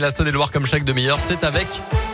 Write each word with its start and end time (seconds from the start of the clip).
La 0.00 0.12
Saône-et-Loire 0.12 0.52
comme 0.52 0.64
chaque 0.64 0.84
demi-heure, 0.84 1.18
c'est 1.18 1.42
avec 1.42 1.66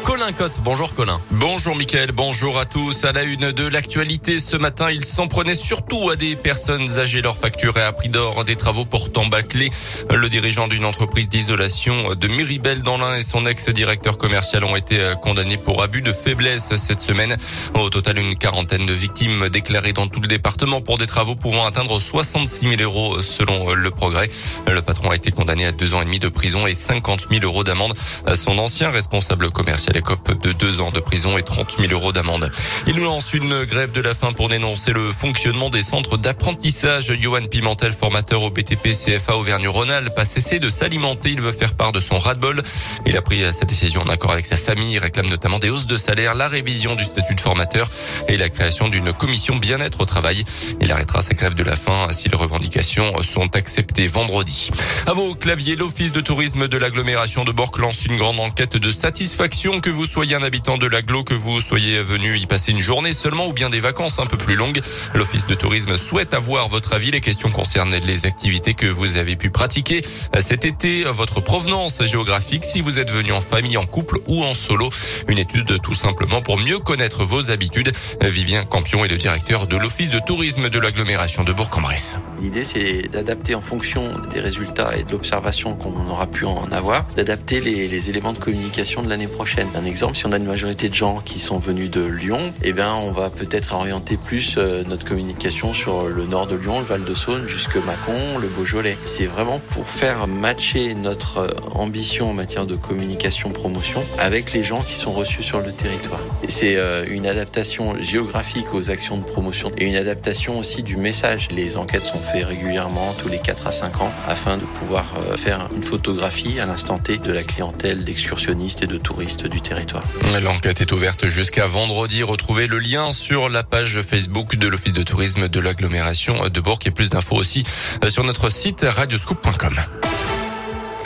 Colin 0.04 0.32
Cotte. 0.32 0.60
Bonjour 0.62 0.94
Colin. 0.94 1.20
Bonjour 1.30 1.76
Mickaël, 1.76 2.12
bonjour 2.12 2.58
à 2.58 2.66
tous. 2.66 3.04
À 3.04 3.12
la 3.12 3.22
une 3.22 3.52
de 3.52 3.66
l'actualité 3.66 4.38
ce 4.38 4.56
matin, 4.56 4.90
il 4.90 5.04
s'en 5.04 5.28
prenait 5.28 5.54
surtout 5.54 6.10
à 6.10 6.16
des 6.16 6.36
personnes 6.36 6.98
âgées. 6.98 7.22
Leur 7.22 7.36
facture 7.36 7.76
à 7.78 7.92
prix 7.92 8.08
d'or 8.08 8.44
des 8.44 8.56
travaux 8.56 8.84
pourtant 8.84 9.26
bâclés. 9.26 9.70
Le 10.10 10.28
dirigeant 10.28 10.68
d'une 10.68 10.84
entreprise 10.84 11.28
d'isolation 11.28 12.14
de 12.14 12.28
Miribel 12.28 12.82
dans 12.82 12.98
l'Ain 12.98 13.16
et 13.16 13.22
son 13.22 13.46
ex-directeur 13.46 14.18
commercial 14.18 14.64
ont 14.64 14.76
été 14.76 14.98
condamnés 15.22 15.56
pour 15.56 15.82
abus 15.82 16.02
de 16.02 16.12
faiblesse 16.12 16.74
cette 16.76 17.00
semaine. 17.00 17.36
Au 17.74 17.88
total, 17.90 18.18
une 18.18 18.36
quarantaine 18.36 18.86
de 18.86 18.92
victimes 18.92 19.48
déclarées 19.48 19.92
dans 19.92 20.08
tout 20.08 20.20
le 20.20 20.28
département 20.28 20.80
pour 20.80 20.98
des 20.98 21.06
travaux 21.06 21.34
pouvant 21.34 21.66
atteindre 21.66 21.98
66 22.00 22.76
000 22.76 22.82
euros 22.82 23.20
selon 23.20 23.74
le 23.74 23.90
progrès. 23.90 24.28
Le 24.66 24.82
patron 24.82 25.10
a 25.10 25.16
été 25.16 25.30
condamné 25.30 25.66
à 25.66 25.72
deux 25.72 25.94
ans 25.94 26.02
et 26.02 26.04
demi 26.04 26.18
de 26.18 26.28
prison 26.28 26.66
et 26.66 26.74
50 26.74 27.28
000 27.30 27.44
euros 27.44 27.64
d'amende 27.64 27.94
d'amende. 27.94 28.36
Son 28.36 28.58
ancien 28.58 28.90
responsable 28.90 29.50
commercial 29.50 29.93
écope 29.96 30.40
de 30.42 30.52
deux 30.52 30.80
ans 30.80 30.90
de 30.90 31.00
prison 31.00 31.36
et 31.36 31.42
30 31.42 31.76
000 31.78 31.92
euros 31.92 32.12
d'amende. 32.12 32.50
Il 32.86 32.94
nous 32.94 33.04
lance 33.04 33.34
une 33.34 33.64
grève 33.64 33.92
de 33.92 34.00
la 34.00 34.14
faim 34.14 34.32
pour 34.32 34.48
dénoncer 34.48 34.92
le 34.92 35.12
fonctionnement 35.12 35.68
des 35.68 35.82
centres 35.82 36.16
d'apprentissage. 36.16 37.12
Johan 37.20 37.46
Pimentel, 37.50 37.92
formateur 37.92 38.42
au 38.42 38.50
BTP 38.50 38.92
CFA 38.92 39.36
Auvergne-Rhône-Alpes, 39.36 40.18
a 40.18 40.24
cessé 40.24 40.60
de 40.60 40.70
s'alimenter. 40.70 41.30
Il 41.30 41.40
veut 41.40 41.52
faire 41.52 41.74
part 41.74 41.92
de 41.92 42.00
son 42.00 42.16
ras-de-bol. 42.16 42.62
Il 43.04 43.16
a 43.16 43.22
pris 43.22 43.42
cette 43.52 43.68
décision 43.68 44.02
en 44.02 44.08
accord 44.08 44.32
avec 44.32 44.46
sa 44.46 44.56
famille. 44.56 44.92
Il 44.92 44.98
réclame 44.98 45.26
notamment 45.26 45.58
des 45.58 45.70
hausses 45.70 45.86
de 45.86 45.96
salaire, 45.96 46.34
la 46.34 46.48
révision 46.48 46.94
du 46.94 47.04
statut 47.04 47.34
de 47.34 47.40
formateur 47.40 47.90
et 48.28 48.36
la 48.36 48.48
création 48.48 48.88
d'une 48.88 49.12
commission 49.12 49.56
bien-être 49.56 50.00
au 50.00 50.06
travail. 50.06 50.44
Il 50.80 50.90
arrêtera 50.90 51.22
sa 51.22 51.34
grève 51.34 51.54
de 51.54 51.64
la 51.64 51.76
faim 51.76 52.08
si 52.12 52.28
les 52.28 52.36
revendications 52.36 53.12
sont 53.22 53.54
acceptées 53.56 54.06
vendredi. 54.06 54.70
À 55.06 55.12
vos 55.12 55.34
claviers, 55.34 55.76
l'office 55.76 56.12
de 56.12 56.20
tourisme 56.20 56.68
de 56.68 56.78
l'agglomération 56.78 57.44
de 57.44 57.52
Bordeaux 57.52 57.64
lance 57.78 58.04
une 58.04 58.16
grande 58.16 58.40
enquête 58.40 58.76
de 58.76 58.92
satisfaction 58.92 59.80
que 59.84 59.90
vous 59.90 60.06
soyez 60.06 60.34
un 60.34 60.42
habitant 60.42 60.78
de 60.78 60.86
l'agglo, 60.86 61.24
que 61.24 61.34
vous 61.34 61.60
soyez 61.60 62.00
venu 62.00 62.38
y 62.38 62.46
passer 62.46 62.72
une 62.72 62.80
journée 62.80 63.12
seulement 63.12 63.48
ou 63.48 63.52
bien 63.52 63.68
des 63.68 63.80
vacances 63.80 64.18
un 64.18 64.24
peu 64.24 64.38
plus 64.38 64.54
longues. 64.54 64.80
L'office 65.12 65.46
de 65.46 65.54
tourisme 65.54 65.98
souhaite 65.98 66.32
avoir 66.32 66.70
votre 66.70 66.94
avis. 66.94 67.10
Les 67.10 67.20
questions 67.20 67.50
concernent 67.50 67.94
les 67.94 68.24
activités 68.24 68.72
que 68.72 68.86
vous 68.86 69.18
avez 69.18 69.36
pu 69.36 69.50
pratiquer 69.50 70.00
cet 70.40 70.64
été, 70.64 71.04
votre 71.04 71.42
provenance 71.42 72.02
géographique, 72.06 72.64
si 72.64 72.80
vous 72.80 72.98
êtes 72.98 73.10
venu 73.10 73.32
en 73.32 73.42
famille, 73.42 73.76
en 73.76 73.84
couple 73.84 74.20
ou 74.26 74.42
en 74.42 74.54
solo. 74.54 74.88
Une 75.28 75.36
étude 75.36 75.78
tout 75.82 75.92
simplement 75.92 76.40
pour 76.40 76.56
mieux 76.56 76.78
connaître 76.78 77.24
vos 77.24 77.50
habitudes. 77.50 77.92
Vivien 78.22 78.64
Campion 78.64 79.04
est 79.04 79.08
le 79.08 79.18
directeur 79.18 79.66
de 79.66 79.76
l'office 79.76 80.08
de 80.08 80.18
tourisme 80.18 80.70
de 80.70 80.78
l'agglomération 80.78 81.44
de 81.44 81.52
Bourg-en-Bresse. 81.52 82.16
L'idée, 82.40 82.64
c'est 82.64 83.02
d'adapter 83.08 83.54
en 83.54 83.60
fonction 83.60 84.02
des 84.32 84.40
résultats 84.40 84.96
et 84.96 85.02
de 85.02 85.12
l'observation 85.12 85.76
qu'on 85.76 86.08
aura 86.08 86.26
pu 86.26 86.46
en 86.46 86.72
avoir, 86.72 87.04
d'adapter 87.16 87.60
les, 87.60 87.86
les, 87.86 88.08
éléments 88.08 88.32
de 88.32 88.38
communication 88.38 89.02
de 89.02 89.10
l'année 89.10 89.28
prochaine. 89.28 89.68
Un 89.76 89.86
exemple, 89.86 90.16
si 90.16 90.24
on 90.24 90.30
a 90.30 90.36
une 90.36 90.46
majorité 90.46 90.88
de 90.88 90.94
gens 90.94 91.20
qui 91.24 91.40
sont 91.40 91.58
venus 91.58 91.90
de 91.90 92.06
Lyon, 92.06 92.38
eh 92.62 92.72
ben, 92.72 92.94
on 92.94 93.10
va 93.10 93.28
peut-être 93.28 93.74
orienter 93.74 94.16
plus 94.16 94.54
euh, 94.56 94.84
notre 94.86 95.04
communication 95.04 95.74
sur 95.74 96.04
le 96.04 96.26
nord 96.26 96.46
de 96.46 96.54
Lyon, 96.54 96.78
le 96.78 96.84
Val 96.84 97.02
de 97.02 97.14
Saône, 97.14 97.48
jusque 97.48 97.74
Mâcon, 97.76 98.38
le 98.40 98.46
Beaujolais. 98.46 98.96
C'est 99.04 99.26
vraiment 99.26 99.58
pour 99.58 99.88
faire 99.88 100.28
matcher 100.28 100.94
notre 100.94 101.38
euh, 101.38 101.48
ambition 101.72 102.30
en 102.30 102.32
matière 102.32 102.66
de 102.66 102.76
communication 102.76 103.50
promotion 103.50 104.00
avec 104.20 104.52
les 104.52 104.62
gens 104.62 104.80
qui 104.80 104.94
sont 104.94 105.10
reçus 105.10 105.42
sur 105.42 105.58
le 105.58 105.72
territoire. 105.72 106.20
C'est 106.48 106.76
euh, 106.76 107.04
une 107.10 107.26
adaptation 107.26 107.94
géographique 108.00 108.72
aux 108.74 108.90
actions 108.90 109.18
de 109.18 109.24
promotion 109.24 109.72
et 109.76 109.86
une 109.86 109.96
adaptation 109.96 110.56
aussi 110.56 110.84
du 110.84 110.96
message. 110.96 111.48
Les 111.50 111.76
enquêtes 111.76 112.04
sont 112.04 112.20
faites 112.20 112.44
régulièrement 112.44 113.12
tous 113.20 113.28
les 113.28 113.40
4 113.40 113.66
à 113.66 113.72
5 113.72 114.02
ans 114.02 114.12
afin 114.28 114.56
de 114.56 114.64
pouvoir 114.64 115.04
faire 115.36 115.68
une 115.74 115.82
photographie 115.82 116.60
à 116.60 116.66
l'instant 116.66 116.98
T 116.98 117.18
de 117.18 117.32
la 117.32 117.42
clientèle 117.42 118.04
d'excursionnistes 118.04 118.84
et 118.84 118.86
de 118.86 118.98
touristes 118.98 119.46
du 119.48 119.60
territoire. 119.64 120.04
L'enquête 120.42 120.80
est 120.80 120.92
ouverte 120.92 121.26
jusqu'à 121.26 121.66
vendredi. 121.66 122.22
Retrouvez 122.22 122.66
le 122.66 122.78
lien 122.78 123.10
sur 123.10 123.48
la 123.48 123.64
page 123.64 124.00
Facebook 124.02 124.56
de 124.56 124.68
l'Office 124.68 124.92
de 124.92 125.02
tourisme 125.02 125.48
de 125.48 125.60
l'agglomération 125.60 126.48
de 126.48 126.60
Bourg 126.60 126.78
et 126.86 126.90
plus 126.90 127.10
d'infos 127.10 127.36
aussi 127.36 127.64
sur 128.06 128.22
notre 128.22 128.48
site 128.48 128.86
radioscoop.com. 128.88 129.74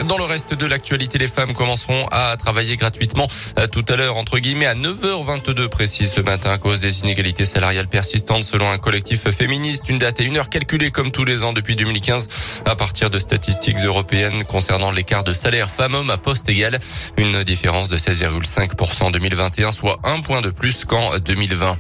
Dans 0.05 0.17
le 0.17 0.25
reste 0.25 0.55
de 0.55 0.65
l'actualité, 0.65 1.19
les 1.19 1.27
femmes 1.27 1.55
commenceront 1.55 2.07
à 2.13 2.37
travailler 2.37 2.77
gratuitement 2.77 3.27
euh, 3.59 3.67
tout 3.67 3.85
à 3.89 3.97
l'heure, 3.97 4.17
entre 4.17 4.39
guillemets, 4.39 4.67
à 4.67 4.75
9h22 4.75 5.69
précis 5.69 6.07
ce 6.07 6.21
matin 6.21 6.51
à 6.51 6.59
cause 6.59 6.79
des 6.79 7.01
inégalités 7.01 7.45
salariales 7.45 7.89
persistantes 7.89 8.45
selon 8.45 8.71
un 8.71 8.79
collectif 8.79 9.29
féministe. 9.31 9.89
Une 9.89 9.99
date 9.99 10.21
et 10.21 10.25
une 10.25 10.37
heure 10.37 10.51
calculée 10.51 10.93
comme 10.93 11.11
tous 11.11 11.25
les 11.25 11.43
ans 11.43 11.53
depuis 11.53 11.75
2015 11.75 12.29
à 12.65 12.77
partir 12.77 13.11
de 13.11 13.19
statistiques 13.19 13.85
européennes 13.85 14.45
concernant 14.45 14.93
l'écart 14.93 15.25
de 15.25 15.33
salaire 15.33 15.69
femmes-hommes 15.69 16.11
à 16.11 16.17
poste 16.17 16.49
égal. 16.49 16.79
Une 17.17 17.43
différence 17.43 17.89
de 17.89 17.99
16,5% 17.99 19.03
en 19.05 19.11
2021, 19.11 19.73
soit 19.73 19.99
un 20.05 20.21
point 20.21 20.43
de 20.43 20.51
plus 20.51 20.85
qu'en 20.85 21.19
2020. 21.19 21.77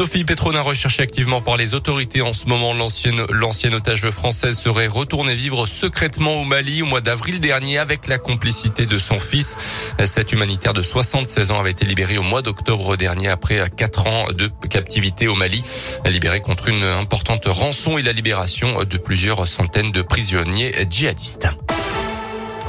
Sophie 0.00 0.24
Petronin 0.24 0.62
recherchée 0.62 1.02
activement 1.02 1.42
par 1.42 1.58
les 1.58 1.74
autorités 1.74 2.22
en 2.22 2.32
ce 2.32 2.46
moment. 2.46 2.72
L'ancienne, 2.72 3.22
l'ancienne 3.28 3.74
otage 3.74 4.08
française 4.08 4.58
serait 4.58 4.86
retournée 4.86 5.34
vivre 5.34 5.66
secrètement 5.66 6.40
au 6.40 6.44
Mali 6.44 6.80
au 6.80 6.86
mois 6.86 7.02
d'avril 7.02 7.38
dernier 7.38 7.76
avec 7.76 8.06
la 8.06 8.16
complicité 8.16 8.86
de 8.86 8.96
son 8.96 9.18
fils. 9.18 9.58
Cet 10.02 10.32
humanitaire 10.32 10.72
de 10.72 10.80
76 10.80 11.50
ans 11.50 11.60
avait 11.60 11.72
été 11.72 11.84
libéré 11.84 12.16
au 12.16 12.22
mois 12.22 12.40
d'octobre 12.40 12.96
dernier 12.96 13.28
après 13.28 13.62
4 13.68 14.06
ans 14.06 14.24
de 14.32 14.50
captivité 14.70 15.28
au 15.28 15.34
Mali, 15.34 15.62
libéré 16.06 16.40
contre 16.40 16.68
une 16.68 16.82
importante 16.82 17.44
rançon 17.44 17.98
et 17.98 18.02
la 18.02 18.12
libération 18.12 18.84
de 18.84 18.96
plusieurs 18.96 19.46
centaines 19.46 19.92
de 19.92 20.00
prisonniers 20.00 20.74
djihadistes. 20.88 21.46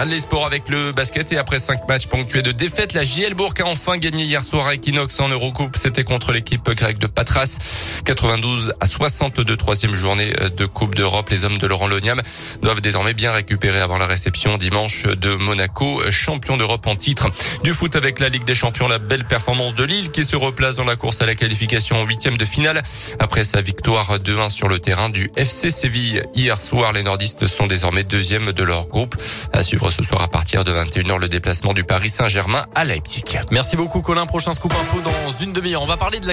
Les 0.07 0.19
sports 0.19 0.45
avec 0.45 0.67
le 0.67 0.91
basket 0.93 1.31
et 1.31 1.37
après 1.37 1.59
cinq 1.59 1.87
matchs 1.87 2.07
ponctués 2.07 2.41
de 2.41 2.51
défaite, 2.51 2.93
la 2.93 3.03
JL 3.03 3.35
Bourg 3.35 3.53
a 3.59 3.65
enfin 3.65 3.97
gagné 3.97 4.23
hier 4.23 4.43
soir 4.43 4.65
à 4.65 4.73
Equinox 4.73 5.19
en 5.19 5.29
Eurocoupe. 5.29 5.77
C'était 5.77 6.03
contre 6.03 6.31
l'équipe 6.31 6.67
grecque 6.71 6.97
de 6.97 7.05
Patras. 7.05 7.59
92 8.03 8.73
à 8.79 8.87
62, 8.87 9.55
troisième 9.57 9.93
journée 9.93 10.33
de 10.57 10.65
Coupe 10.65 10.95
d'Europe. 10.95 11.29
Les 11.29 11.45
hommes 11.45 11.59
de 11.59 11.67
Laurent 11.67 11.87
Loniam 11.87 12.19
doivent 12.63 12.81
désormais 12.81 13.13
bien 13.13 13.31
récupérer 13.31 13.79
avant 13.79 13.99
la 13.99 14.07
réception 14.07 14.57
dimanche 14.57 15.03
de 15.03 15.35
Monaco, 15.35 16.01
champion 16.09 16.57
d'Europe 16.57 16.87
en 16.87 16.95
titre. 16.95 17.27
Du 17.63 17.73
foot 17.73 17.95
avec 17.95 18.19
la 18.19 18.29
Ligue 18.29 18.43
des 18.43 18.55
Champions, 18.55 18.87
la 18.87 18.97
belle 18.97 19.25
performance 19.25 19.75
de 19.75 19.83
Lille 19.83 20.09
qui 20.09 20.25
se 20.25 20.35
replace 20.35 20.77
dans 20.77 20.85
la 20.85 20.95
course 20.95 21.21
à 21.21 21.27
la 21.27 21.35
qualification 21.35 22.01
en 22.01 22.05
huitième 22.05 22.37
de 22.37 22.45
finale 22.45 22.81
après 23.19 23.43
sa 23.43 23.61
victoire 23.61 24.17
2-1 24.17 24.49
sur 24.49 24.67
le 24.67 24.79
terrain 24.79 25.09
du 25.09 25.29
FC 25.37 25.69
Séville 25.69 26.23
hier 26.33 26.59
soir. 26.59 26.91
Les 26.91 27.03
nordistes 27.03 27.45
sont 27.45 27.67
désormais 27.67 28.03
deuxième 28.03 28.51
de 28.51 28.63
leur 28.63 28.87
groupe. 28.87 29.15
À 29.53 29.63
ce 29.89 30.03
soir 30.03 30.21
à 30.21 30.27
partir 30.27 30.63
de 30.63 30.71
21h 30.71 31.19
le 31.19 31.27
déplacement 31.27 31.73
du 31.73 31.83
Paris 31.83 32.09
Saint-Germain 32.09 32.67
à 32.75 32.83
Leipzig. 32.83 33.23
Merci 33.49 33.75
beaucoup 33.75 34.01
Colin. 34.01 34.25
Prochain 34.25 34.53
scoop 34.53 34.73
info 34.79 34.99
dans 35.01 35.31
une 35.31 35.53
demi-heure. 35.53 35.81
On 35.81 35.87
va 35.87 35.97
parler 35.97 36.19
de 36.19 36.27
la 36.27 36.29